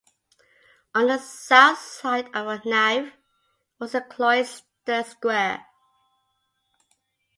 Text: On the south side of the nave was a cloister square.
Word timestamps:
On 0.95 1.05
the 1.05 1.19
south 1.19 1.77
side 1.77 2.25
of 2.33 2.47
the 2.47 2.61
nave 2.67 3.13
was 3.77 3.93
a 3.93 4.01
cloister 4.01 5.03
square. 5.03 5.63